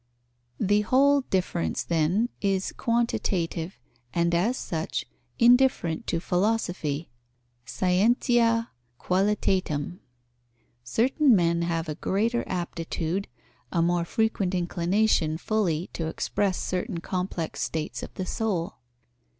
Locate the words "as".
4.33-4.57